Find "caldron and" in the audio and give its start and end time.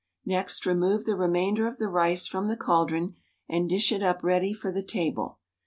2.57-3.69